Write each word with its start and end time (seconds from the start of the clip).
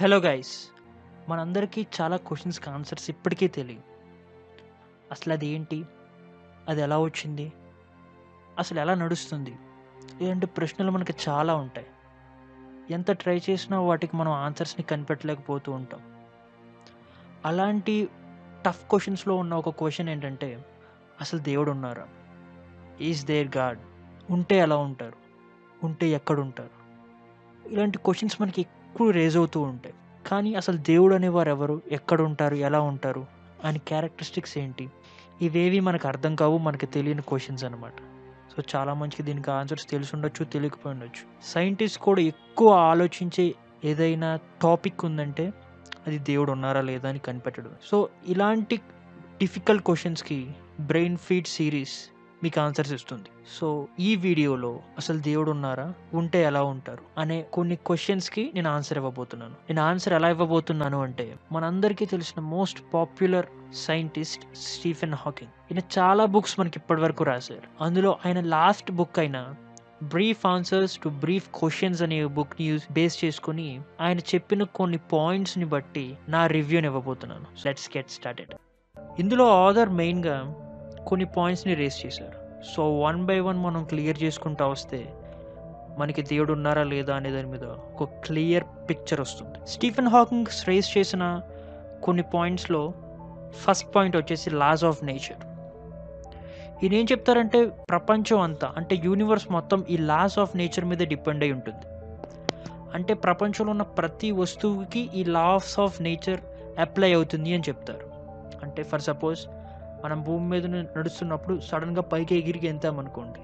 Hello 0.00 0.16
guys 0.16 0.68
మనందరికీ 1.28 1.86
చాలా 2.00 2.16
క్వశ్చన్స్కి 2.16 2.70
ఆన్సర్స్ 2.70 3.10
ఇప్పటికీ 3.10 3.48
తెలియవు. 3.48 3.82
అసలు 5.10 5.32
అది 5.32 5.46
ఏంటి? 5.46 5.84
అది 6.68 6.80
ఎలా 6.82 6.98
వచ్చింది? 6.98 7.52
అసలు 8.58 8.80
ఎలా 8.80 8.94
నడుస్తుంది? 8.94 9.56
ఇలాంటి 10.20 10.46
ప్రశ్నలు 10.46 10.90
మనకి 10.90 11.14
చాలా 11.28 11.54
ఉంటాయి. 11.54 11.86
ఎంత 12.90 13.10
ట్రై 13.10 13.40
చేసినా 13.50 13.80
వాటికి 13.80 14.16
మనం 14.16 14.32
ఆన్సర్స్ని 14.32 14.82
కనిపెట్టలేకపోతూ 14.82 15.72
ఉంటాం. 15.72 16.26
అలాంటి 17.44 18.08
టఫ్ 18.66 18.88
క్వశ్చన్స్లో 18.90 19.36
ఉన్న 19.36 19.54
ఒక 19.54 19.68
క్వశ్చన్ 19.68 20.08
ఏంటంటే 20.08 20.64
అసలు 21.20 21.40
దేవుడు 21.40 21.70
ఉన్నారా? 21.70 22.08
ఈజ్ 23.00 23.26
దేర్ 23.26 23.56
గాడ్ 23.56 23.78
ఉంటే 24.30 24.58
ఎలా 24.58 24.76
ఉంటారు? 24.76 25.16
ఉంటే 25.84 26.08
ఎక్కడ 26.08 26.40
ఉంటారు? 26.40 26.86
ఇలాంటి 27.68 27.98
క్వశ్చన్స్ 27.98 28.42
మనకి 28.42 28.66
ఎక్కువ 28.96 29.10
రేజ్ 29.10 29.36
అవుతూ 29.36 29.60
ఉంటాయి. 29.60 29.94
కానీ 30.26 30.54
అసలు 30.54 30.76
దేవుడు 30.76 31.14
అనేవారు 31.14 31.48
ఎవరు 31.48 31.82
ఎక్కడ 31.90 32.20
ఉంటారు? 32.20 32.54
ఎలా 32.54 32.80
ఉంటారు? 32.80 33.26
అని 33.64 33.78
క్యారెక్టరిస్టిక్స్ 33.78 34.58
ఏంటి? 34.58 34.90
ఇవేవి 35.42 35.80
మనకు 35.80 36.08
అర్థం 36.08 36.34
కావు 36.34 36.58
మనకి 36.58 36.86
తెలియని 36.86 37.22
క్వశ్చన్స్ 37.22 37.64
అనమాట 37.64 37.92
సో 38.56 38.62
చాలా 38.76 38.94
మంచికి 38.94 39.22
దీనికి 39.22 39.50
ఆన్సర్స్ 39.50 39.88
తెలిసి 39.90 40.10
ఉండొచ్చు 40.16 40.44
తెలియకపోయి 40.44 40.92
ఉండొచ్చు. 40.92 41.46
సైంటిస్ట్ 41.46 41.98
కూడా 41.98 42.20
ఎక్కువ 42.20 42.72
ఆలోచించే 42.72 43.54
ఏదైనా 43.84 44.38
టాపిక్ 44.62 45.04
ఉందంటే 45.04 45.52
అది 46.06 46.18
దేవుడు 46.18 46.52
ఉన్నారా 46.52 46.80
లేదా 46.80 47.08
అని 47.08 47.18
కనిపెట్టడం 47.18 47.70
సో 47.84 48.08
ఇలాంటి 48.28 48.76
డిఫికల్ట్ 49.42 49.84
క్వశ్చన్స్కి 49.84 50.50
బ్రెయిన్ 50.80 51.16
ఫీడ్ 51.16 51.46
సిరీస్ 51.46 52.15
మీకు 52.46 52.60
ఆన్సర్స్ 52.60 52.92
ఇస్తుంది. 52.92 53.28
సో 53.60 53.88
ఈ 54.00 54.16
వీడియోలో 54.16 54.78
అసలు 54.98 55.18
దేవుడు 55.18 55.50
ఉన్నారా 55.50 55.94
ఉంటే 56.14 56.42
ఎలా 56.42 56.62
ఉంటారు? 56.62 57.20
అనే 57.20 57.42
కొన్ని 57.52 57.76
క్వశ్చన్స్కి 57.76 58.52
నేను 58.54 58.70
ఆన్సర్ 58.70 58.98
ఇవ్వబోతున్నాను. 58.98 59.52
నేను 59.52 59.82
ఆన్సర్ 59.82 60.12
ఎలా 60.12 60.28
ఇవ్వబోతున్నాను 60.30 61.02
అంటే 61.02 61.36
మనందరికీ 61.52 62.06
తెలిసిన 62.06 62.42
most 62.42 62.82
popular 62.94 63.46
scientist 63.74 64.56
Stephen 64.56 65.14
Hawking 65.14 65.50
ఈయన 65.72 65.82
చాలా 65.98 66.24
బుక్స్ 66.24 66.60
మనకి 66.60 66.78
ఇప్పటి 66.78 67.00
వరకు 67.00 67.24
రాశారు. 67.24 67.84
అందులో 67.84 68.18
ఆయన 68.26 68.40
లాస్ట్ 68.40 68.90
బుక్ 68.90 69.18
అయిన 69.18 69.54
brief 70.02 70.46
answers 70.46 70.98
to 70.98 71.08
brief 71.08 71.48
questions 71.58 72.02
అనే 72.02 72.26
బుక్ని 72.26 72.78
బేస్ 72.90 73.24
చేసుకుని 73.24 73.80
ఆయన 74.00 74.18
చెప్పిన 74.18 74.62
కొన్ని 74.62 74.98
పాయింట్స్ని 74.98 75.64
బట్టి 75.64 76.16
నా 76.28 76.46
రివ్యూని 76.46 76.86
ఇవ్వబోతున్నాను. 76.86 77.46
లెట్స్ 77.66 77.90
గెట్ 77.96 78.10
స్టార్టెడ్ 78.10 78.54
ఇందులో 79.18 79.66
ఆథర్ 79.66 79.88
మెయిన్గా 79.88 80.54
కొన్ని 81.06 81.26
పాయింట్స్ని 81.26 81.74
రేస్ 81.74 82.06
చేశారు. 82.06 82.38
సో 82.76 82.98
వన్ 82.98 83.24
బై 83.26 83.40
వన్ 83.40 83.58
మనం 83.58 83.84
క్లియర్ 83.84 84.22
చేసుకుంటా 84.22 84.66
వస్తే 84.66 85.08
మనకి 85.98 86.22
దేవుడు 86.22 86.52
ఉన్నారా 86.52 86.82
లేదా 86.82 87.16
అనే 87.16 87.30
దాని 87.30 87.46
మీద 87.46 87.64
ఒక 87.64 88.04
క్లియర్ 88.04 88.64
పిక్చర్ 88.90 89.20
వస్తుంది. 89.20 89.58
స్టీఫెన్ 89.68 90.08
హాకింగ్ 90.08 90.46
రేస్ 90.68 90.98
చేసిన 90.98 91.40
కొన్ని 92.02 92.22
పాయింట్స్లో 92.22 92.92
ఫస్ట్ 93.54 93.94
పాయింట్ 93.96 94.16
వచ్చేసి 94.16 94.50
లాస్ 94.50 94.84
ఆఫ్ 94.84 95.04
నేచర్ 95.04 95.44
ఈయన 96.84 96.94
ఏం 96.94 97.04
చెప్తారంటే 97.04 97.66
ప్రపంచం 97.90 98.40
అంతా 98.40 98.74
అంటే 98.76 98.96
యూనివర్స్ 99.04 99.50
మొత్తం 99.50 99.84
ఈ 99.90 99.96
లాస్ 99.96 100.38
ఆఫ్ 100.38 100.56
నేచర్ 100.56 100.84
మీద 100.84 100.98
డిపెండ్ 100.98 101.44
అయి 101.44 101.52
ఉంటుంది. 101.52 101.86
అంటే 102.94 103.14
ప్రపంచంలో 103.14 103.70
ఉన్న 103.70 103.82
ప్రతి 103.82 104.30
వస్తువుకి 104.30 105.10
ఈ 105.14 105.24
లాస్ 105.24 105.80
ఆఫ్ 105.80 106.02
నేచర్ 106.02 106.40
అప్లై 106.80 107.14
అవుతుంది 107.14 107.54
అని 107.54 107.62
చెప్తారు. 107.68 108.10
అంటే 108.62 108.82
ఫర్ 108.82 109.00
సపోజ్ 109.00 109.46
మనం 110.04 110.22
భూమి 110.22 110.48
మీద 110.48 110.66
నడుస్తున్నప్పుడు 110.66 111.60
సడన్గా 111.60 112.02
పైకి 112.02 112.38
ఎగిరికి 112.38 112.68
అనుకోండి. 112.70 113.38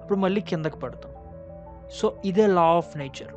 అప్పుడు 0.00 0.18
మళ్ళీ 0.18 0.40
కిందకి 0.40 0.78
పడతాం. 0.78 1.12
సో 1.92 2.16
ఇదే 2.24 2.46
లా 2.46 2.62
ఆఫ్ 2.62 2.96
నేచర్ 2.96 3.34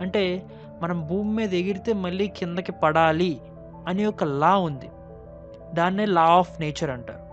అంటే 0.00 0.46
మనం 0.82 1.06
భూమి 1.06 1.34
మీద 1.34 1.54
ఎగిరితే 1.54 1.92
మళ్ళీ 1.92 2.28
కిందకి 2.28 2.72
పడాలి 2.72 3.40
అనే 3.86 4.06
ఒక 4.06 4.24
లా 4.24 4.56
ఉంది. 4.56 4.88
దాన్నే 5.74 6.04
లా 6.04 6.22
ఆఫ్ 6.22 6.60
నేచర్ 6.60 6.90
అంటారు. 6.90 7.30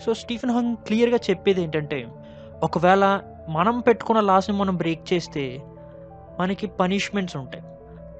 సో 0.00 0.14
స్టీఫెన్ 0.14 0.52
హాంగ్ 0.52 0.76
క్లియర్గా 0.76 1.18
చెప్పేది 1.30 1.62
ఏంటంటే 1.62 2.08
ఒకవేళ 2.62 3.20
మనం 3.48 3.80
పెట్టుకున్న 3.80 4.20
లాస్ని 4.20 4.56
మనం 4.56 4.76
బ్రేక్ 4.76 5.12
చేస్తే 5.12 5.62
మనకి 6.40 6.66
పనిష్మెంట్స్ 6.66 7.36
ఉంటాయి. 7.36 7.64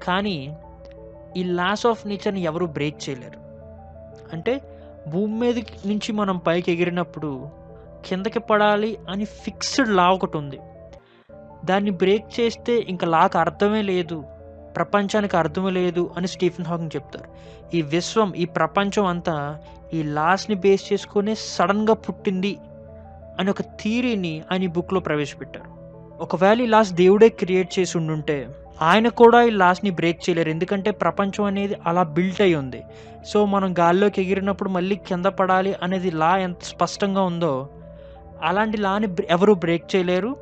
కానీ 0.03 0.57
ఈ 1.37 1.43
లాస్ 1.43 1.85
ఆఫ్ 1.85 2.07
నేచర్ని 2.07 2.41
ఎవరు 2.41 2.65
బ్రేక్ 2.65 3.09
చేయలేరు. 3.09 3.39
అంటే 4.33 4.72
భూమి 5.09 5.39
మీద 5.39 5.59
నుంచి 5.59 6.11
మనం 6.11 6.37
పైకి 6.37 6.71
ఎగిరినప్పుడు 6.71 7.49
కిందకి 8.05 8.39
పడాలి 8.39 8.97
అని 9.09 9.25
ఫిక్స్డ్ 9.25 9.89
లా 9.89 10.09
ఒకటి 10.09 10.37
ఉంది. 10.37 10.59
దాన్ని 11.65 11.91
బ్రేక్ 11.91 12.39
చేస్తే 12.39 12.85
ఇంకా 12.89 13.07
లాకు 13.07 13.39
అర్థమే 13.39 13.81
లేదు 13.81 14.23
ప్రపంచానికి 14.75 15.37
అర్థమే 15.37 15.69
లేదు 15.69 16.11
అని 16.17 16.27
స్టీఫెన్ 16.27 16.67
హాకింగ్ 16.67 16.95
చెప్తారు. 16.95 17.29
ఈ 17.75 17.81
విశ్వం 17.81 18.33
ఈ 18.33 18.45
ప్రపంచం 18.45 19.05
అంతా 19.05 19.59
ఈ 19.93 20.03
లాస్ని 20.03 20.55
బేస్ 20.55 20.93
చేసుకునే 20.93 21.35
సడన్గా 21.35 21.93
పుట్టింది 21.93 22.57
అని 23.39 23.49
ఒక 23.49 23.61
థీరీని 23.61 24.43
ఆయన 24.51 24.63
ఈ 24.63 24.67
బుక్లో 24.67 24.99
ప్రవేశపెట్టారు. 24.99 25.72
ఒకవేళ 26.23 26.61
ఈ 26.61 26.65
లాస్ 26.65 26.91
దేవుడే 26.93 27.29
క్రియేట్ 27.29 27.79
చేసి 27.79 27.97
ఉండుంటే 27.97 28.35
ఆయన 28.81 29.07
కూడా 29.07 29.39
ఈ 29.43 29.49
లాస్ని 29.49 29.89
బ్రేక్ 29.89 30.21
చేయలేరు. 30.25 30.49
ఎందుకంటే 30.49 30.91
ప్రపంచం 30.91 31.43
అనేది 31.43 31.75
అలా 31.85 32.03
బిల్ట్ 32.03 32.41
అయి 32.41 32.55
ఉంది. 32.55 32.81
సో 33.27 33.45
మనం 33.45 33.75
గాల్లోకి 33.79 34.21
ఎగిరినప్పుడు 34.21 34.69
మళ్ళీ 34.69 34.95
కింద 34.95 35.25
పడాలి 35.25 35.75
అనేది 35.83 36.11
లా 36.11 36.37
ఎంత 36.37 36.63
స్పష్టంగా 36.63 37.21
ఉందో 37.21 37.69
అలాంటి 38.43 38.77
లాని 38.77 39.07
ఎవరు 39.29 39.53
బ్రేక్ 39.53 39.95
చేయలేరు. 39.95 40.35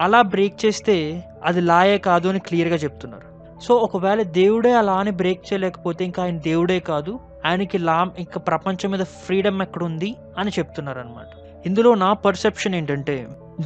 అలా 0.00 0.22
బ్రేక్ 0.22 0.66
చేస్తే 0.66 0.96
అది 1.44 1.60
లాయే 1.60 1.98
కాదు 1.98 2.28
అని 2.28 2.38
క్లియర్గా 2.38 2.76
చెప్తున్నారు. 2.76 3.28
సో 3.62 3.74
ఒకవేళ 3.74 4.22
దేవుడే 4.22 4.72
ఆ 4.72 4.80
లాని 4.80 5.10
బ్రేక్ 5.10 5.52
చేయలేకపోతే 5.52 6.04
ఇంకా 6.04 6.22
ఆయన 6.22 6.38
దేవుడే 6.38 6.80
కాదు. 6.80 7.12
ఆయనకి 7.46 7.78
లా 7.78 7.98
ఇంకా 8.18 8.40
ప్రపంచం 8.40 8.90
మీద 8.90 9.04
ఫ్రీడమ్ 9.24 9.62
ఎక్కడ 9.62 9.82
ఉంది 9.84 10.10
అని 10.38 10.50
చెప్తున్నారు 10.58 10.98
అనమాట 10.98 11.30
ఇందులో 11.66 11.94
నా 11.94 12.12
పర్సెప్షన్ 12.12 12.74
ఏంటంటే 12.74 13.16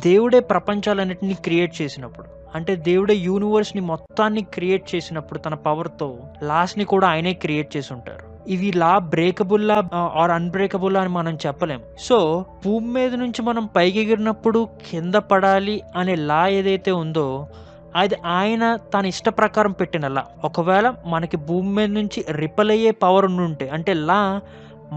దేవుడే 0.01 0.41
ప్రపంచాలన్నిటిని 0.41 1.35
క్రియేట్ 1.35 1.83
చేసినప్పుడు 1.83 2.27
అంటే 2.55 2.77
దేవుడే 2.77 3.15
యూనివర్స్ని 3.15 3.83
మొత్తాన్ని 3.83 4.43
క్రియేట్ 4.43 4.95
చేసినప్పుడు 4.95 5.39
తన 5.39 5.55
పవర్తో 5.55 6.19
లాస్ట్ని 6.43 6.85
కూడా 6.85 7.09
ఆయనే 7.09 7.33
క్రియేట్ 7.33 7.77
చేసి 7.77 7.95
ఉంటారు. 7.95 8.51
ఇవి 8.51 8.73
లా 8.73 8.99
బ్రేకబుల్లా 8.99 9.83
ఆర్ 9.95 10.31
అన్బ్రేకబుల్లా 10.31 11.01
అని 11.01 11.09
మనం 11.09 11.39
చెప్పలేం. 11.47 11.81
సో 11.99 12.45
భూమి 12.65 12.87
మీద 12.87 13.15
నుంచి 13.15 13.43
మనం 13.43 13.69
పైకి 13.77 14.01
ఎగిరినప్పుడు 14.01 14.69
కింద 14.91 15.15
పడాలి 15.15 15.83
అనే 15.97 16.15
లా 16.15 16.49
ఏదైతే 16.49 16.91
ఉందో 16.91 17.49
అది 17.97 18.15
ఆయన 18.27 18.77
తన 18.77 19.07
ఇష్ట 19.07 19.29
ప్రకారం 19.29 19.73
పెట్టిన 19.73 20.09
లా. 20.09 20.25
ఒకవేళ 20.45 20.95
మనకి 21.07 21.37
భూమి 21.37 21.69
మీద 21.69 21.89
నుంచి 21.89 22.25
రిపల్ 22.31 22.71
అయ్యే 22.71 22.91
పవర్ 22.91 23.25
ఉండుంటే 23.25 23.69
అంటే 23.69 23.93
లా 23.93 24.41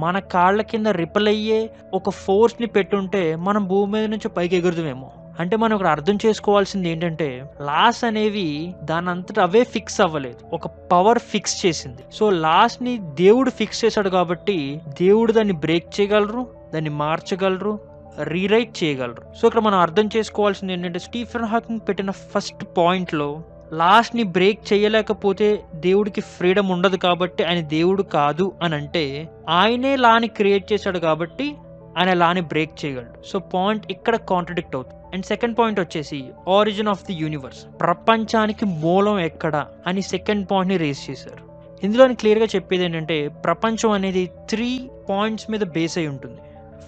మన 0.03 0.19
కాళ్ళ 0.19 0.61
కింద 0.61 0.87
రిపల్ 0.87 1.27
అయ్యే 1.27 1.69
ఒక 1.93 2.09
ఫోర్స్ని 2.09 2.67
పెట్టుంటే 2.67 3.35
మనం 3.35 3.67
భూమి 3.67 3.91
మీద 3.91 4.05
నుంచి 4.05 4.27
పైకి 4.29 4.55
ఎగురుదామేమో. 4.55 5.11
అంటే 5.39 5.55
మనం 5.57 5.73
ఇక్కడ 5.73 5.87
అర్థం 5.87 6.17
చేసుకోవాల్సింది 6.25 6.89
ఏంటంటే 6.89 7.27
లాస్ 7.61 8.03
అనేవి 8.03 8.75
దాని 8.83 9.09
అంతటా 9.09 9.43
అవే 9.43 9.63
ఫిక్స్ 9.63 10.01
అవ్వలేదు. 10.01 10.55
ఒక 10.55 10.67
పవర్ 10.67 11.19
ఫిక్స్ 11.19 11.65
చేసింది. 11.65 12.03
సో 12.13 12.29
లాస్ని 12.29 12.97
దేవుడు 12.97 13.49
ఫిక్స్ 13.49 13.85
చేశాడు 13.85 14.09
కాబట్టి 14.09 14.81
దేవుడు 15.01 15.31
దాన్ని 15.31 15.53
బ్రేక్ 15.53 15.99
చేయగలరు 15.99 16.47
దాన్ని 16.73 16.89
మార్చగలరు 16.89 17.79
రీరైట్ 18.23 18.83
చేయగలరు. 18.83 19.23
సో 19.41 19.47
ఇక్కడ 19.47 19.61
మనం 19.61 19.79
అర్థం 19.79 20.09
చేసుకోవాల్సింది 20.17 20.73
ఏంటంటే 20.73 20.99
స్టీఫెన్ 20.99 21.45
హాకింగ్ 21.45 21.79
పెట్టిన 21.87 22.11
ఫస్ట్ 22.11 22.65
పాయింట్లో 22.77 23.29
లాస్ట్ని 23.73 24.23
బ్రేక్ 24.23 24.73
చేయలేకపోతే 24.73 25.63
దేవుడికి 25.75 26.21
ఫ్రీడమ్ 26.21 26.71
ఉండదు 26.71 26.95
కాబట్టి 26.95 27.43
ఆయన 27.43 27.59
దేవుడు 27.67 28.03
కాదు 28.03 28.51
అని 28.61 28.75
అంటే 28.75 29.29
ఆయనే 29.49 29.95
లాని 29.95 30.27
క్రియేట్ 30.27 30.73
చేశాడు 30.73 30.99
కాబట్టి 30.99 31.55
ఆయన 31.97 32.13
లాని 32.13 32.41
బ్రేక్ 32.41 32.85
చేయగలడు. 32.85 33.27
సో 33.27 33.39
పాయింట్ 33.39 33.91
ఇక్కడ 33.91 34.15
కాంట్రడిక్ట్ 34.15 34.75
అవుతుంది. 34.75 35.03
అండ్ 35.13 35.25
సెకండ్ 35.25 35.57
పాయింట్ 35.57 35.79
వచ్చేసి 35.79 36.25
ఆరిజిన్ 36.49 36.87
ఆఫ్ 36.87 37.03
ది 37.03 37.13
యూనివర్స్. 37.13 37.79
ప్రపంచానికి 37.79 38.65
మూలం 38.65 39.19
ఎక్కడ 39.19 39.65
అని 39.87 40.01
సెకండ్ 40.01 40.47
పాయింట్ని 40.51 40.77
రేస్ 40.77 41.09
చేశారు. 41.09 41.47
ఇందులో 41.83 42.13
క్లియర్గా 42.13 42.45
చెప్పేది 42.45 42.83
ఏంటంటే 42.83 43.27
ప్రపంచం 43.27 43.91
అనేది 43.91 44.31
త్రీ 44.49 44.89
పాయింట్స్ 45.09 45.51
మీద 45.51 45.59
బేస్ 45.59 45.97
అయి 45.97 46.07
ఉంటుంది. 46.07 46.41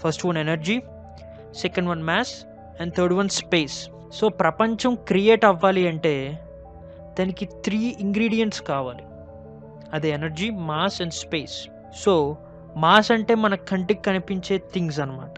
First 0.04 0.26
one 0.26 0.38
energy 0.38 0.82
second 1.58 1.90
one 1.90 2.04
maths 2.04 2.46
and 2.82 2.94
third 2.94 3.14
one 3.14 3.30
space 3.30 3.90
so 4.14 4.30
ప్రపంచం 4.30 4.96
క్రియేట్ 4.96 5.46
అవ్వాలి 5.46 5.88
అంటే 5.88 6.40
దానికి 7.20 7.46
త్రీ 7.46 7.96
ఇంగ్రీడియంట్స్ 8.00 8.62
కావాలి. 8.62 9.04
అది 9.94 10.10
energy 10.10 10.50
mass 10.50 11.02
and 11.02 11.14
space 11.14 11.68
so 11.98 12.38
mass 12.76 13.12
అంటే 13.12 13.36
మన 13.36 13.56
కంటికి 13.56 14.02
కనిపించే 14.02 14.58
థింగ్స్ 14.58 15.00
అన్నమాట. 15.00 15.34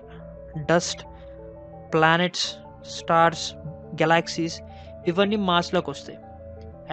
డస్ట్ 0.71 1.05
ప్లానెట్స్ 1.93 2.55
స్టార్స్ 2.89 3.55
గెలాక్సీస్ 4.01 4.61
ఇవన్నీ 5.07 5.35
మాస్లోకి 5.35 5.89
వస్తాయి. 5.89 6.19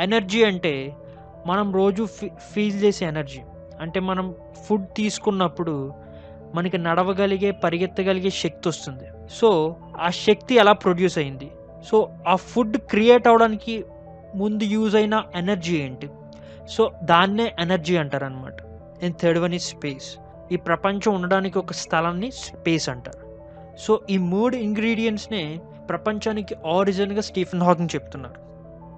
ఎనర్జీ 0.02 0.44
అంటే 0.44 0.96
మనం 1.46 1.72
రోజు 1.72 2.04
ఫీ 2.04 2.28
ఫీల్ 2.28 2.82
చేసే 2.82 3.06
ఎనర్జీ 3.06 3.40
అంటే 3.80 4.00
మనం 4.00 4.34
ఫుడ్ 4.66 4.86
తీసుకున్నప్పుడు 4.96 5.92
మనకి 6.54 6.78
నడవగలిగే 6.78 7.50
పరిగెత్తగలిగే 7.50 8.30
శక్తి 8.30 8.68
వస్తుంది. 8.68 9.04
సో 9.30 9.76
ఆ 10.00 10.10
శక్తి 10.10 10.54
ఎలా 10.54 10.72
ప్రొడ్యూస్ 10.72 11.18
అయింది? 11.18 11.50
సో 11.90 12.10
ఆ 12.28 12.36
ఫుడ్ 12.36 12.76
క్రియేట్ 12.76 13.28
అవడానికి 13.28 13.84
ముందు 14.34 14.64
యూజ్ 14.64 14.96
అయిన 14.96 15.24
ఎనర్జీ 15.34 15.82
ఏంటి? 15.82 16.08
సో 16.68 16.92
దాన్నే 17.02 17.54
ఎనర్జీ 17.58 17.96
అంటారు 17.96 18.24
అనమాట 18.24 18.62
అండ్ 19.04 19.16
థర్డ్ 19.16 19.38
వన్ 19.38 19.54
ఈ 19.54 19.58
స్పేస్ 19.58 20.16
ఈ 20.52 20.56
ప్రపంచం 20.56 21.14
ఉండడానికి 21.14 21.58
ఒక 21.58 21.72
స్థలాన్ని 21.72 22.30
స్పేస్ 22.30 22.88
అంటారు. 22.88 23.28
సో 23.78 24.00
ఈ 24.10 24.18
మూడు 24.18 24.56
ఇంగ్రీడియంట్స్నే 24.56 25.58
ప్రపంచానికి 25.88 26.56
ఆరిజిన్గా 26.66 27.20
స్టీఫెన్ 27.20 27.62
హాకింగ్ 27.62 27.94
చెప్తున్నారు. 27.94 28.48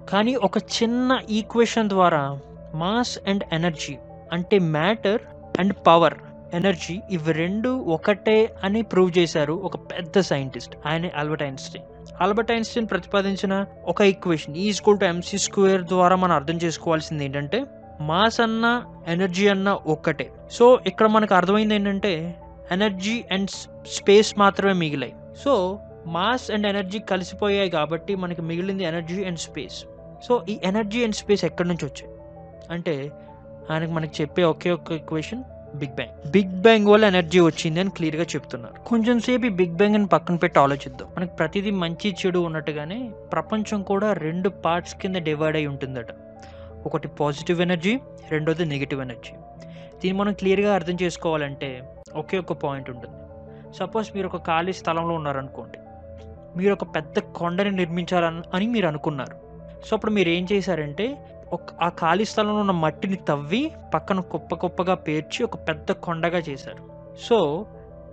కానీ 0.05 0.35
ఒక 0.35 0.57
చిన్న 0.57 1.19
ఈక్వేషన్ 1.29 1.89
ద్వారా 1.89 2.39
మాస్ 2.75 3.19
అండ్ 3.27 3.43
ఎనర్జీ 3.53 3.97
అంటే 4.31 4.59
మ్యాటర్ 4.59 5.21
అండ్ 5.59 5.73
పవర్ 5.87 6.13
ఎనర్జీ 6.53 7.01
ఇవి 7.11 7.33
రెండు 7.33 7.69
ఒకటే 7.69 8.55
అని 8.63 8.81
ప్రూవ్ 8.81 9.17
చేశారు 9.17 9.53
ఒక 9.53 9.75
పెద్ద 9.75 10.19
సైంటిస్ట్ 10.19 10.75
ఆయన 10.85 11.09
ఆల్బర్ట్ 11.17 11.43
ఐన్స్టీన్. 11.43 11.85
ఆల్బర్ట్ 12.21 12.51
ఐన్స్టీన్ 12.51 12.87
ప్రతిపాదించిన 12.87 13.65
ఒక 13.87 14.01
equation 14.01 14.57
is equal 14.57 14.99
to 14.99 15.05
MC 15.05 15.37
square 15.37 15.83
ద్వారా 15.83 16.15
మనం 16.15 16.35
అర్థం 16.35 16.55
చేసుకోవాల్సింది 16.55 17.25
ఏంటంటే 17.25 17.65
మాస్ 18.01 18.39
అన్న 18.41 18.83
ఎనర్జీ 19.07 19.47
అన్న 19.47 19.69
ఒక్కటే. 19.69 20.31
సో 20.51 20.79
ఇక్కడ 20.87 21.07
మనకు 21.07 21.35
అర్థమైంది 21.35 21.75
ఏంటంటే 21.75 22.35
ఎనర్జీ 22.71 23.23
అండ్ 23.31 23.49
స్పేస్ 23.87 24.39
మాత్రమే 24.39 24.73
మిగిలాయి. 24.73 25.13
సో 25.45 25.79
మాస్ 26.07 26.51
అండ్ 26.51 26.67
ఎనర్జీ 26.67 26.99
కలిసిపోయాయి 26.99 27.69
కాబట్టి 27.69 28.15
మనకి 28.15 28.41
మిగిలింది 28.41 28.83
ఎనర్జీ 28.83 29.23
అండ్ 29.23 29.39
స్పేస్ 29.39 29.85
సో 30.27 30.45
ఈ 30.49 30.59
ఎనర్జీ 30.63 31.03
అండ్ 31.03 31.15
స్పేస్ 31.15 31.45
ఎక్కడి 31.45 31.69
నుంచి 31.69 31.85
వచ్చాయి? 31.85 32.11
అంటే 32.71 33.11
ఆయనకు 33.71 33.91
మనకి 33.91 34.21
చెప్పే 34.21 34.43
ఒకే 34.43 34.71
ఒక్క 34.71 34.91
equation 34.91 35.43
big 35.75 35.95
bang. 35.95 36.31
Big 36.31 36.61
bang 36.61 36.87
వల్ల 36.87 37.05
ఎనర్జీ 37.05 37.39
వచ్చింది 37.39 37.79
అని 37.79 37.89
క్లియర్గా 37.89 38.23
చెప్తున్నారు. 38.23 38.73
కొంచెం 38.85 39.19
సేపు 39.19 39.45
ఈ 39.45 39.49
బిగ్ 39.49 39.73
బ్యాంగ్ 39.73 39.95
అని 39.95 40.07
పక్కన 40.07 40.35
పెట్టి 40.35 40.59
ఆలోచిద్దాం. 40.59 41.07
మనకి 41.17 41.35
ప్రతిదీ 41.35 41.71
మంచి 41.71 42.15
చెడు 42.25 42.39
ఉన్నట్టుగానే 42.39 43.11
ప్రపంచం 43.31 43.83
కూడా 43.83 44.13
రెండు 44.13 44.49
పార్ట్స్ 44.49 44.95
కింద 44.95 45.15
డివైడ్ 45.15 45.55
అయి 45.55 45.67
ఉంటుందట. 45.67 46.07
ఒకటి 46.85 47.07
పాజిటివ్ 47.07 47.61
ఎనర్జీ 47.61 47.99
రెండోది 48.31 48.65
నెగిటివ్ 48.65 49.01
ఎనర్జీ. 49.01 49.33
దీన్ని 50.01 50.11
మనం 50.11 50.33
క్లియర్గా 50.33 50.75
అర్థం 50.75 50.97
చేసుకోవాలంటే 51.01 51.83
ఒకే 52.13 52.37
ఒక 52.37 52.53
పాయింట్ 52.53 52.89
ఉంటుంది. 52.89 53.15
సపోజ్ 53.77 54.11
మీరు 54.15 54.27
ఒక 54.27 54.47
ఖాళీ 54.47 54.73
స్థలంలో 54.73 55.15
ఉన్నారనుకోండి. 55.15 55.77
మీరు 56.57 56.73
ఒక 56.73 56.83
పెద్ద 56.83 57.19
కొండని 57.19 57.71
నిర్మించాలని 57.71 58.41
అని 58.53 58.67
మీరు 58.67 58.87
అనుకున్నారు. 58.87 59.37
సో 59.85 59.95
అప్పుడు 59.95 60.11
మీరు 60.11 60.29
ఏం 60.29 60.47
చేశారంటే 60.51 61.17
ఆ 61.81 61.89
ఖాళీ 61.89 62.25
స్థలంలో 62.25 62.59
ఉన్న 62.59 62.71
మట్టిని 62.71 63.15
తవ్వి 63.15 63.71
పక్కన 63.93 64.19
కుప్ప 64.19 64.55
కుప్పగా 64.55 64.93
పేర్చి 64.93 65.43
ఒక 65.43 65.55
పెద్ద 65.67 65.91
కొండగా 65.91 66.39
చేశారు. 66.49 66.83
సో 67.27 67.65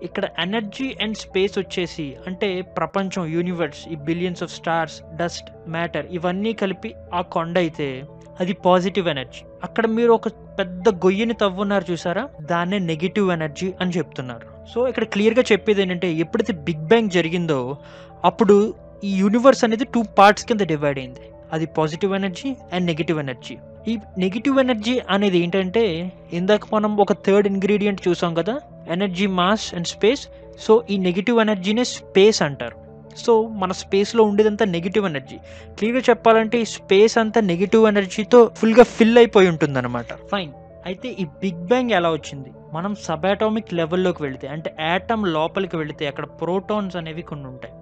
ఇక్కడ 0.02 0.24
ఎనర్జీ 0.38 0.96
అండ్ 1.02 1.16
స్పేస్ 1.16 1.58
వచ్చేసి 1.58 2.16
అంటే 2.26 2.62
ప్రపంచం 2.62 3.24
యూనివర్స్ 3.26 3.88
ఈ 3.88 3.96
billions 4.08 4.42
of 4.42 4.52
stars 4.52 5.02
dust 5.16 5.48
matter 5.68 6.06
ఇవన్నీ 6.10 6.52
కలిపి 6.52 6.94
ఆ 7.14 7.20
కొండ 7.20 7.58
అయితే 7.58 8.04
అది 8.40 8.52
పాజిటివ్ 8.52 9.08
ఎనర్జీ. 9.08 9.42
అక్కడ 9.64 9.86
మీరు 9.86 10.12
ఒక 10.12 10.28
పెద్ద 10.58 10.88
గొయ్యిని 10.88 11.34
తవ్వున్నారు 11.34 11.92
చూసారా? 11.92 12.28
దాన్నే 12.42 12.78
నెగిటివ్ 12.78 13.30
ఎనర్జీ 13.30 13.74
అని 13.80 13.90
చెప్తున్నారు. 13.90 14.46
సో 14.74 14.88
ఇక్కడ 14.88 15.04
క్లియర్గా 15.04 15.44
చెప్పేది 15.52 15.82
ఏంటంటే 15.82 16.12
ఎప్పుడైతే 16.12 16.52
బిగ్ 16.52 16.86
బ్యాంగ్ 16.86 17.10
జరిగిందో 17.10 17.76
అప్పుడు 18.24 18.74
ఈ 19.04 19.10
యూనివర్స్ 19.16 19.64
అనేది 19.64 19.84
టూ 19.84 20.02
పార్ట్స్ 20.18 20.46
కింద 20.46 20.60
డివైడ్ 20.60 20.98
అయింది. 20.98 21.26
అది 21.52 21.66
positive 21.66 22.14
energy 22.14 22.56
and 22.72 22.86
negative 22.86 23.18
energy 23.18 23.56
ఈ 23.88 23.98
నెగిటివ్ 24.18 24.58
ఎనర్జీ 24.58 25.00
అనేది 25.10 25.38
ఏంటంటే 25.38 26.12
ఇందాక 26.32 26.60
మనం 26.74 26.96
ఒక 26.96 27.12
థర్డ్ 27.12 27.46
ఇంగ్రీడియంట్ 27.46 28.08
చూసాం 28.08 28.34
కదా 28.34 28.60
energy 28.88 29.26
mass 29.26 29.74
and 29.74 29.86
space 29.86 30.28
so 30.60 30.84
ఈ 30.90 30.96
నెగిటివ్ 30.96 31.38
ఎనర్జీనే 31.38 31.84
స్పేస్ 31.84 32.42
అంటారు. 32.42 32.88
సో 33.16 33.46
మన 33.46 33.72
స్పేస్లో 33.72 34.24
ఉండేదంతా 34.24 34.64
నెగిటివ్ 34.64 35.06
ఎనర్జీ 35.06 35.36
క్లియర్గా 35.78 36.02
చెప్పాలంటే 36.10 36.60
ఈ 36.60 36.64
స్పేస్ 36.64 37.18
అంతా 37.18 37.40
నెగిటివ్ 37.40 37.86
ఎనర్జీతో 37.86 38.50
ఫుల్గా 38.56 38.82
ఫిల్ 38.82 39.18
అయిపోయి 39.18 39.48
ఉంటుందన్నమాట. 39.48 40.12
ఫైన్ 40.12 40.52
అయితే 40.86 41.08
ఈ 41.08 41.24
బిగ్ 41.24 41.66
బ్యాంగ్ 41.66 41.90
ఎలా 41.90 42.10
వచ్చింది? 42.10 42.50
మనం 42.72 42.94
సబాటామిక్ 42.94 43.74
లెవెల్లోకి 43.74 44.22
వెళితే 44.22 44.48
అంటే 44.48 44.74
యాటమ్ 44.80 45.26
లోపలికి 45.26 45.76
వెళితే 45.76 46.06
అక్కడ 46.06 46.24
ప్రోటాన్స్ 46.24 46.96
అనేవి 46.96 47.22
కొన్ని 47.22 47.46
ఉంటాయి. 47.46 47.74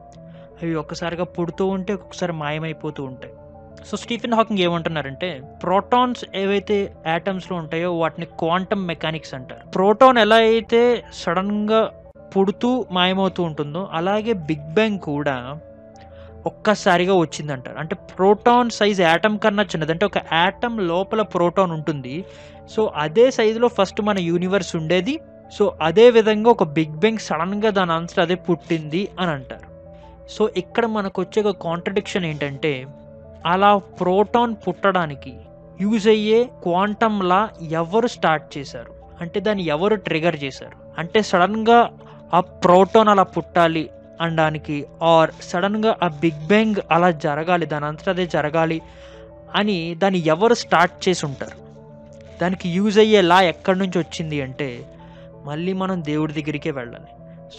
అవి 0.62 0.74
ఒక్కసారిగా 0.74 1.24
పుడుతూ 1.24 1.66
ఉంటే 1.66 1.92
ఒక్కొక్కసారి 1.92 2.32
మాయమైపోతూ 2.32 3.04
ఉంటాయి. 3.04 3.34
సో 3.84 3.96
స్టీఫెన్ 3.96 4.32
హాకింగ్ 4.32 4.58
ఏమంటున్నారంటే 4.58 5.42
ప్రోటాన్స్ 5.62 6.24
ఏవైతే 6.34 6.94
యాటమ్స్లో 7.06 7.58
ఉంటాయో 7.58 7.92
వాటిని 7.92 8.26
క్వాంటమ్ 8.26 8.86
మెకానిక్స్ 8.86 9.34
అంటారు. 9.34 9.68
ప్రోటాన్ 9.68 10.18
ఎలా 10.18 10.36
అయితే 10.36 11.04
సడన్గా 11.14 11.90
పుడుతూ 12.36 12.86
మాయమవుతూ 12.90 13.42
ఉంటుందో 13.42 13.88
అలాగే 13.92 14.32
బిగ్ 14.32 14.74
బ్యాంగ్ 14.74 14.98
కూడా 14.98 15.58
ఒక్కసారిగా 16.46 17.14
వచ్చిందంటారు. 17.14 17.78
అంటే 17.78 17.94
ప్రోటాన్ 17.94 18.70
సైజ్ 18.70 19.00
యాటమ్ 19.00 19.38
కన్నా 19.38 19.62
చిన్నది. 19.62 19.92
అంటే 19.92 20.06
ఒక 20.06 20.18
యాటమ్ 20.32 20.80
లోపల 20.80 21.22
ప్రోటాన్ 21.22 21.70
ఉంటుంది. 21.70 22.24
సో 22.70 22.92
అదే 22.96 23.30
సైజులో 23.30 23.68
ఫస్ట్ 23.68 24.00
మన 24.00 24.18
యూనివర్స్ 24.18 24.76
ఉండేది. 24.76 25.20
సో 25.52 25.76
అదే 25.82 26.10
విధంగా 26.10 26.50
ఒక 26.50 26.64
బిగ్ 26.64 26.92
బ్యాంగ్ 26.92 27.18
సడన్గా 27.18 27.70
దాని 27.70 27.92
ఆన్సర్ 27.92 28.20
అదే 28.20 28.34
పుట్టింది 28.34 29.08
అని 29.20 29.30
అంటారు. 29.30 29.76
సో 30.30 30.50
ఇక్కడ 30.56 30.86
మనకు 30.86 31.22
వచ్చే 31.22 31.42
ఒక 31.42 31.62
కాంట్రడిక్షన్ 31.62 32.24
ఏంటంటే 32.24 32.86
అలా 33.46 33.76
ప్రోటాన్ 33.76 34.54
పుట్టడానికి 34.68 35.36
యూజ్ 35.80 36.08
అయ్యే 36.08 36.44
క్వాంటంలా 36.62 37.48
ఎవరు 37.70 38.06
స్టార్ట్ 38.06 38.58
చేశారు? 38.58 38.94
అంటే 39.20 39.40
దాన్ని 39.40 39.64
ఎవరు 39.64 39.94
ట్రిగర్ 39.94 40.44
చేశారు? 40.44 40.76
అంటే 40.98 41.22
సడన్గా 41.22 41.90
ఆ 42.34 42.40
ప్రోటాన్ 42.40 43.08
అలా 43.08 43.22
పుట్టాలి 43.22 43.90
అనడానికి 44.20 44.86
ఆర్ 45.02 45.30
సడన్గా 45.42 45.96
ఆ 46.02 46.08
బిగ్ 46.08 46.46
బ్యాంగ్ 46.46 46.74
అలా 46.90 47.10
జరగాలి 47.10 47.66
దాని 47.66 47.84
అంతటా 47.84 48.12
అదే 48.12 48.26
జరగాలి 48.26 48.82
అని 49.54 49.94
దాన్ని 49.94 50.26
ఎవరు 50.26 50.54
స్టార్ట్ 50.54 51.08
చేసి 51.08 51.26
ఉంటారు? 51.26 51.66
దానికి 52.42 52.68
యూజ్ 52.68 52.98
అయ్యే 52.98 53.20
లా 53.20 53.42
ఎక్కడి 53.42 53.78
నుంచి 53.78 53.98
వచ్చింది 53.98 54.42
అంటే 54.42 54.86
మళ్ళీ 55.44 55.72
మనం 55.72 56.04
దేవుడి 56.04 56.32
దగ్గరికే 56.32 56.70
వెళ్ళాలి. 56.70 57.04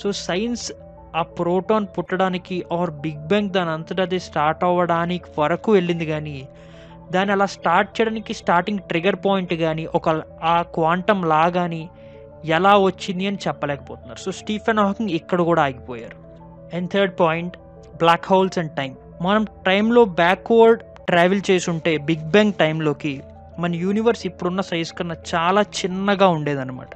సో 0.03 0.12
సైన్స్ 0.12 0.71
ఆ 1.17 1.21
ప్రోటాన్ 1.21 1.87
పుట్టడానికి 1.97 2.65
ఆర్ 2.73 2.91
బిగ్ 2.91 3.27
బ్యాంగ్ 3.27 3.49
దాని 3.49 3.69
అంతటా 3.69 4.03
అది 4.03 4.19
స్టార్ట్ 4.19 4.63
అవ్వడానికి 4.63 5.25
వరకు 5.39 5.71
వెళ్ళింది 5.71 6.05
కానీ 6.05 6.47
దాన్ని 7.11 7.31
అలా 7.31 7.45
స్టార్ట్ 7.45 8.01
చేయడానికి 8.01 8.33
స్టార్టింగ్ 8.33 8.79
ట్రిగర్ 8.79 9.15
పాయింట్ 9.25 9.53
కానీ 9.53 9.85
ఒక 9.85 10.09
ఆ 10.43 10.61
క్వాంటమ్ 10.61 11.25
లా 11.25 11.49
కానీ 11.49 11.89
ఎలా 12.45 12.77
వచ్చింది 12.77 13.27
అని 13.27 13.37
చెప్పలేకపోతున్నారు. 13.47 14.19
సో 14.19 14.31
స్టీఫెన్ 14.31 14.79
హాకింగ్ 14.79 15.09
ఇక్కడ 15.09 15.41
కూడా 15.41 15.63
ఆగిపోయారు. 15.63 16.17
And 16.75 16.91
third 16.91 17.19
point 17.19 17.57
black 17.97 18.25
holes 18.31 18.57
and 18.57 18.71
time 18.71 18.95
మనం 19.21 19.45
టైంలో 19.65 20.05
బ్యాక్వర్డ్ 20.05 20.83
ట్రావెల్ 20.83 21.41
చేసి 21.51 21.69
ఉంటే 21.69 21.97
బిగ్ 21.97 22.31
బ్యాంగ్ 22.31 22.53
టైంలోకి 22.53 23.21
మన 23.59 23.75
యూనివర్స్ 23.75 24.25
ఇప్పుడున్న 24.25 24.61
సైజ్ 24.61 24.93
కన్నా 24.93 25.15
చాలా 25.35 25.61
చిన్నగా 25.61 26.27
ఉండేదన్నమాట. 26.27 26.89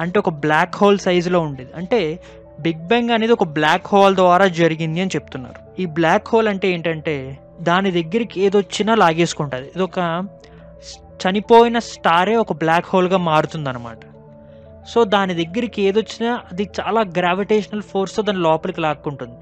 అంటే 0.00 0.18
ఒక 0.18 0.28
బ్లాక్ 0.28 0.76
హోల్ 0.76 0.98
సైజులో 0.98 1.40
ఉండేది. 1.40 1.70
అంటే 1.76 2.20
బిగ్ 2.60 2.86
బ్యాంగ్ 2.86 3.10
అనేది 3.10 3.32
ఒక 3.32 3.44
బ్లాక్ 3.44 3.86
హోల్ 3.86 4.14
ద్వారా 4.14 4.46
జరిగింది 4.46 5.00
అని 5.00 5.10
చెప్తున్నారు. 5.14 5.80
ఈ 5.80 5.86
బ్లాక్ 5.86 6.28
హోల్ 6.28 6.48
అంటే 6.48 6.68
ఏంటంటే 6.68 7.38
దాని 7.60 7.90
దగ్గరికి 7.90 8.40
ఏదొచ్చినా 8.40 8.94
లాగేసుకుంటుంది. 8.94 9.68
ఇది 9.68 9.82
ఒక 9.82 10.26
చనిపోయిన 11.24 11.78
స్టారే 11.78 12.36
ఒక 12.36 12.52
బ్లాక్ 12.52 12.86
హోల్గా 12.88 13.16
మారుతుందన్నమాట. 13.16 13.98
సో 14.88 15.04
దాని 15.04 15.44
దగ్గరికి 15.44 15.82
ఏదొచ్చినా 15.82 16.40
అది 16.52 16.70
చాలా 16.80 17.00
గ్రావిటేషనల్ 17.00 17.82
ఫోర్స్తో 17.82 18.22
దాని 18.22 18.38
లోపలికి 18.38 18.80
లాక్కుంటుంది. 18.80 19.38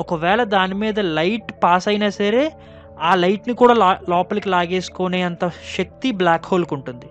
ఒకవేళ 0.00 0.42
దాని 0.42 0.74
మీద 0.74 1.00
లైట్ 1.00 1.52
పాస్ 1.62 1.88
అయినా 1.88 2.10
సరే 2.10 2.52
ఆ 3.00 3.14
లైట్ని 3.14 3.54
కూడా 3.54 3.74
లా 3.74 3.98
లోపలికి 4.08 4.48
లాగేసుకునే 4.48 5.22
అంత 5.22 5.48
శక్తి 5.48 6.10
బ్లాక్ 6.10 6.44
హోల్కి 6.46 6.74
ఉంటుంది. 6.74 7.06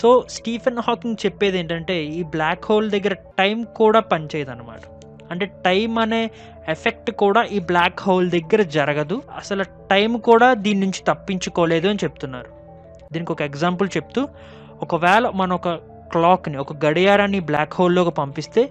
సో 0.00 0.08
స్టీఫెన్ 0.30 0.78
హాకింగ్ 0.86 1.20
చెప్పేది 1.26 1.58
ఏంటంటే 1.58 1.96
ఈ 2.18 2.22
బ్లాక్ 2.34 2.66
హోల్ 2.70 2.88
దగ్గర 2.90 3.14
టైం 3.40 3.58
కూడా 3.76 4.00
పనిచేయదు 4.12 4.50
అనమాట 4.50 4.82
అంటే 5.32 5.46
టైం 5.66 5.98
అనే 5.98 6.20
ఎఫెక్ట్ 6.68 7.10
కూడా 7.10 7.40
ఈ 7.56 7.58
బ్లాక్ 7.58 8.00
హోల్ 8.00 8.30
దగ్గర 8.30 8.62
జరగదు. 8.76 9.16
అసలు 9.36 9.62
టైం 9.90 10.12
కూడా 10.28 10.48
దీని 10.54 10.80
నుంచి 10.80 11.00
తప్పించుకోలేదు 11.08 11.88
అని 11.88 12.02
చెప్తున్నారు. 12.04 12.50
దీనికి 13.12 13.32
ఒక 13.32 13.42
ఎగ్జాంపుల్ 13.42 13.88
చెప్తూ 13.96 14.22
ఒకవేళ 14.82 15.26
మన 15.34 15.52
ఒక 15.52 15.68
క్లాక్ని 16.12 16.56
ఒక 16.56 16.72
గడియారాన్ని 16.86 17.40
బ్లాక్ 17.40 17.74
హోల్లోకి 17.74 18.10
పంపిస్తే 18.10 18.62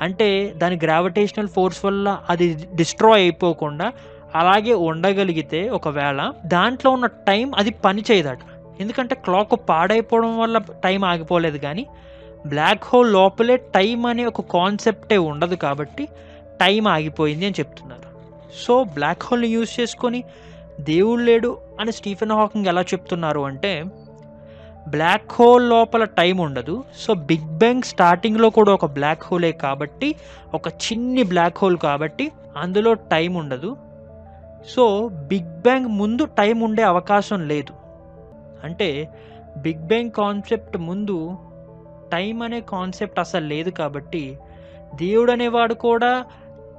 అంటే 0.00 0.28
దాని 0.56 0.76
గ్రావిటేషనల్ 0.84 1.48
ఫోర్స్ 1.48 1.80
వల్ల 1.84 2.08
అది 2.30 2.46
డిస్ట్రాయ్ 2.74 3.22
అయిపోకుండా 3.22 3.86
అలాగే 4.34 4.74
ఉండగలిగితే 4.88 5.60
ఒకవేళ 5.68 6.20
దాంట్లో 6.46 6.90
ఉన్న 6.90 7.06
టైం 7.28 7.46
అది 7.58 7.70
పని 7.84 8.02
చేయదట 8.10 8.42
ఎందుకంటే 8.80 9.14
క్లాక్ 9.14 9.54
పాడైపోవడం 9.68 10.38
వల్ల 10.38 10.58
టైం 10.58 11.04
ఆగిపోలేదు 11.04 11.58
కానీ 11.58 11.86
బ్లాక్ 12.46 12.84
హోల్ 12.84 13.12
లోపలే 13.12 13.56
టైం 13.56 14.06
అనే 14.06 14.24
ఒక 14.24 14.40
కాన్సెప్టే 14.40 15.18
ఉండదు 15.18 15.54
కాబట్టి 15.54 16.08
టైం 16.60 16.88
ఆగిపోయింది 16.88 17.46
అని 17.46 17.54
చెప్తున్నారు. 17.60 18.08
సో 18.64 18.84
బ్లాక్ 18.84 19.24
హోల్ని 19.24 19.48
యూజ్ 19.48 19.80
చేసుకొని 19.80 20.24
దేవుడు 20.80 21.22
లేడు 21.22 21.58
అని 21.80 21.92
స్టీఫెన్ 21.92 22.32
హాకింగ్ 22.32 22.66
ఎలా 22.66 22.82
చెప్తున్నారు 22.82 23.40
అంటే 23.40 23.84
బ్లాక్ 24.88 25.32
హోల్ 25.32 25.68
లోపల 25.70 26.04
టైం 26.04 26.38
ఉండదు. 26.38 26.84
సో 26.96 27.14
బిగ్ 27.14 27.58
బ్యాంగ్ 27.58 27.82
స్టార్టింగ్లో 27.82 28.50
కూడా 28.50 28.72
ఒక 28.72 28.86
బ్లాక్ 28.86 29.24
హోలే 29.24 29.52
కాబట్టి 29.52 30.14
ఒక 30.54 30.68
చిన్ని 30.68 31.22
బ్లాక్ 31.22 31.58
హోల్ 31.58 31.78
కాబట్టి 31.78 32.32
అందులో 32.56 32.92
టైం 32.94 33.34
ఉండదు. 33.34 33.76
సో 34.74 35.08
బిగ్ 35.08 35.62
బ్యాంగ్ 35.62 35.86
ముందు 35.86 36.24
టైం 36.24 36.60
ఉండే 36.60 36.82
అవకాశం 36.82 37.48
లేదు. 37.48 37.83
అంటే 38.64 38.88
బిగ్ 39.56 39.84
బ్యాంగ్ 39.86 40.10
కాన్సెప్ట్ 40.10 40.76
ముందు 40.78 41.38
టైం 42.12 42.42
అనే 42.42 42.60
కాన్సెప్ట్ 42.60 43.18
అసలు 43.18 43.46
లేదు 43.46 43.70
కాబట్టి 43.70 44.38
దేవుడు 44.94 45.32
అనేవాడు 45.32 45.74
కూడా 45.74 46.24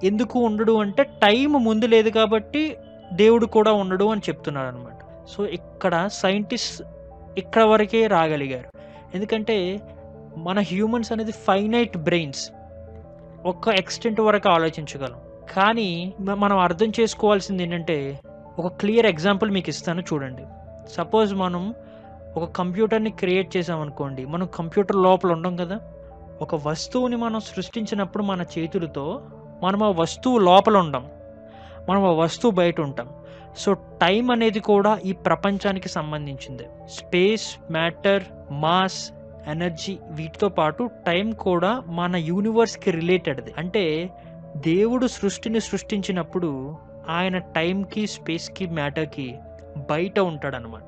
ఎందుకు 0.04 0.40
ఉండడు 0.40 0.74
అంటే 0.74 1.04
టైం 1.04 1.52
ముందు 1.64 1.86
లేదు 1.86 2.10
కాబట్టి 2.10 2.64
దేవుడు 3.14 3.46
కూడా 3.46 3.72
ఉండడు 3.72 4.06
అని 4.06 4.22
చెప్తున్నాడు 4.30 4.68
అనమాట 4.68 5.00
సో 5.28 5.46
ఇక్కడ 5.46 6.10
సైంటిస్ట్ 6.22 6.82
ఇక్కడ 7.38 7.62
వరకే 7.64 8.08
రాగలిగారు. 8.08 8.70
ఎందుకంటే 9.16 9.82
మన 10.38 10.60
హ్యూమన్స్ 10.60 11.12
అనేది 11.12 11.32
ఫైనైట్ 11.32 11.98
బ్రెయిన్స్. 11.98 12.44
ఒక 13.46 13.70
ఎక్స్టెంట్ 13.70 14.22
వరకు 14.22 14.50
ఆలోచించగలం. 14.50 15.20
కానీ 15.54 16.14
మనం 16.20 16.58
అర్థం 16.58 16.92
చేసుకోవాల్సింది 17.00 17.64
ఏంటంటే 17.64 17.98
ఒక 18.60 18.68
క్లియర్ 18.74 19.06
ఎగ్జాంపుల్ 19.06 19.52
మీకు 19.52 19.70
ఇస్తాను 19.70 20.02
చూడండి. 20.02 20.46
సపోజ్ 20.90 21.36
మనం 21.36 21.74
ఒక 22.38 22.52
కంప్యూటర్ని 22.52 23.10
క్రియేట్ 23.12 23.58
చేసామనుకోండి 23.58 24.26
మనం 24.26 24.50
కంప్యూటర్ 24.56 24.96
లోపల 24.96 25.32
ఉండం 25.32 25.56
కదా? 25.56 25.80
ఒక 26.42 26.68
వస్తువుని 26.68 27.16
మనం 27.16 27.40
సృష్టించినప్పుడు 27.40 28.24
మన 28.24 28.46
చేతులతో 28.58 29.22
మనం 29.64 29.84
ఆ 29.84 29.90
వస్తువు 29.90 30.38
లోపల 30.38 30.78
ఉండం 30.78 31.10
మనం 31.90 32.04
ఆ 32.04 32.12
వస్తువు 32.12 32.52
బయట 32.52 32.82
ఉంటాం. 32.82 33.10
సో 33.58 33.74
టైం 33.74 34.32
అనేది 34.32 34.60
కూడా 34.60 34.98
ఈ 35.06 35.12
ప్రపంచానికి 35.12 35.90
సంబంధించిందే. 35.90 36.70
స్పేస్ 36.88 37.72
మ్యాటర్ 37.72 38.24
మాస్ 38.52 39.12
ఎనర్జీ 39.48 39.98
వీటితో 40.12 40.50
పాటు 40.50 40.90
టైం 41.08 41.32
కూడా 41.32 41.84
మన 41.88 42.16
యూనివర్స్కి 42.16 42.92
రిలేటెడ్ది. 42.92 43.54
అంటే 43.58 44.10
దేవుడు 44.58 45.08
సృష్టిని 45.08 45.60
సృష్టించినప్పుడు 45.60 46.76
ఆయన 47.10 47.38
టైంకి 47.38 48.08
స్పేస్కి 48.08 48.68
మ్యాటర్కి 48.68 49.36
బయట 49.78 50.20
ఉంటాడనమాట 50.20 50.84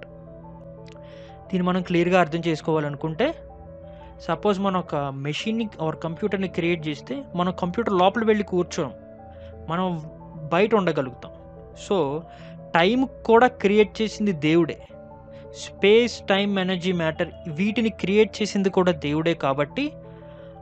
దీన్ని 1.49 1.61
మనం 1.61 1.81
క్లియర్గా 1.81 2.19
అర్థం 2.19 2.41
చేసుకోవాలనుకుంటే 2.47 3.35
సపోజ్ 4.19 4.59
మనం 4.59 4.79
ఒక 4.79 4.95
మెషిన్ని 4.95 5.69
ఆర్ 5.81 5.95
కంప్యూటర్ని 5.95 6.47
క్రియేట్ 6.47 6.87
చేస్తే 6.87 7.23
మనం 7.35 7.53
కంప్యూటర్ 7.59 7.93
లోపల 7.93 8.23
వెళ్ళి 8.23 8.43
కూర్చోం. 8.43 8.91
మనం 9.69 10.01
బయట 10.53 10.75
ఉండగలుగుతాం. 10.75 11.31
సో 11.87 12.23
టైం 12.75 13.07
కూడా 13.25 13.47
క్రియేట్ 13.47 14.01
చేసింది 14.01 14.31
దేవుడే. 14.31 14.81
స్పేస్ 15.57 16.19
టైం 16.19 16.59
ఎనర్జీ 16.59 16.91
మ్యాటర్ 16.91 17.27
వీటిని 17.47 17.89
క్రియేట్ 17.89 18.41
చేసింది 18.41 18.69
కూడా 18.69 18.91
దేవుడే 18.91 19.33
కాబట్టి 19.33 19.93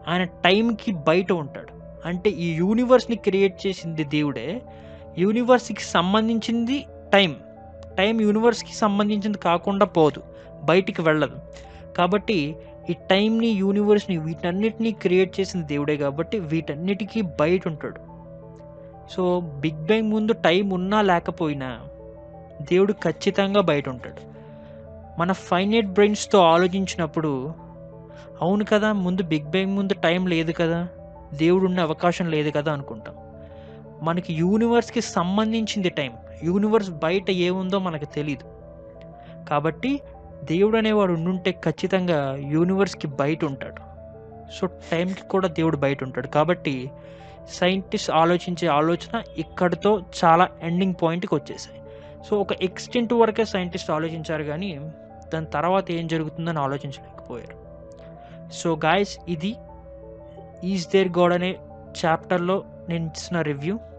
ఆయన 0.08 0.24
టైంకి 0.24 0.92
బయట 0.92 1.32
ఉంటాడు. 1.32 2.02
అంటే 2.08 2.30
ఈ 2.30 2.54
యూనివర్స్ని 2.54 3.16
క్రియేట్ 3.16 3.68
చేసింది 3.68 4.04
దేవుడే. 4.04 4.62
యూనివర్స్కి 5.18 5.82
సంబంధించింది 5.82 6.86
టైం 7.14 7.36
టైం 7.98 8.22
యూనివర్స్కి 8.22 8.76
సంబంధించింది 8.76 9.38
కాకుండా 9.38 9.86
పోదు 9.86 10.24
బయటికి 10.64 11.02
వెళ్ళదు. 11.02 11.36
కాబట్టి 11.98 12.56
ఈ 12.90 12.94
టైంని 12.94 13.48
యూనివర్స్ని 13.48 14.18
వీటన్నిటినీ 14.18 14.92
క్రియేట్ 14.92 15.40
చేసింది 15.40 15.68
దేవుడే 15.68 15.98
కాబట్టి 15.98 16.40
వీటన్నిటికీ 16.40 17.22
బయట 17.22 17.68
ఉంటాడు. 17.68 18.02
సో 19.12 19.40
బిగ్ 19.40 19.86
బ్యాంగ్ 19.86 20.12
ముందు 20.12 20.34
టైం 20.34 20.70
ఉన్నా 20.70 21.02
లేకపోయినా 21.02 21.80
దేవుడు 22.62 22.94
ఖచ్చితంగా 22.94 23.62
బయట 23.62 23.90
ఉంటాడు. 23.90 24.36
మన 25.20 25.32
ఫైనైట్ 25.32 25.88
బ్రెయిన్స్తో 25.88 26.40
ఆలోచించినప్పుడు 26.40 27.54
అవును 28.42 28.66
కదా 28.66 28.94
ముందు 28.94 29.24
బిగ్ 29.24 29.46
బ్యాంగ్ 29.46 29.76
ముందు 29.76 29.94
టైం 29.94 30.28
లేదు 30.28 30.52
కదా 30.52 30.88
దేవుడు 31.34 31.66
ఉన్న 31.66 31.80
అవకాశం 31.80 32.32
లేదు 32.32 32.50
కదా 32.50 32.74
అనుకుంటాం. 32.74 33.16
మనకి 34.02 34.34
యూనివర్స్కి 34.34 35.02
సంబంధించింది 35.02 35.90
టైం. 35.90 36.12
యూనివర్స్ 36.46 36.92
బయట 37.04 37.30
ఏముందో 37.48 37.80
మనకు 37.80 38.06
తెలియదు 38.06 38.48
కాబట్టి 39.50 39.92
దేవుడు 40.44 40.78
అనేవాడు 40.78 41.14
ఉండుంటే 41.14 41.52
ఖచ్చితంగా 41.52 42.20
యూనివర్స్కి 42.54 43.08
బయట 43.08 43.46
ఉంటాడు. 43.46 43.82
సో 44.56 44.68
టైంకి 44.68 45.24
కూడా 45.30 45.48
దేవుడు 45.48 45.78
బయట 45.78 46.04
ఉంటాడు. 46.04 46.28
కాబట్టి 46.28 46.92
సైంటిస్ట్ 47.50 48.12
ఆలోచించే 48.12 48.68
ఆలోచన 48.68 49.24
ఇక్కడితో 49.38 49.92
చాలా 50.24 50.46
ఎండింగ్ 50.62 50.96
పాయింట్కి 51.02 51.36
వచ్చేసాయి. 51.36 51.82
సో 52.30 52.40
ఒక 52.42 52.54
ఎక్స్టెంట్ 52.62 53.14
వరకే 53.14 53.46
సైంటిస్ట్ 53.46 53.92
ఆలోచించారు 53.92 54.44
కానీ 54.44 54.70
దాని 55.34 55.46
తర్వాత 55.46 55.92
ఏం 55.92 56.08
జరుగుతుందని 56.08 56.60
ఆలోచించలేకపోయారు. 56.60 57.58
సో 58.54 58.70
గాయస్ 58.86 59.18
ఇది 59.28 59.56
ఈజ్ 60.64 60.88
దేర్ 60.88 61.10
గోడ్ 61.20 61.34
అనే 61.34 61.52
చాప్టర్లో 62.06 62.64
నేను 62.90 63.06
ఇచ్చిన 63.06 63.42
రివ్యూ. 63.42 63.80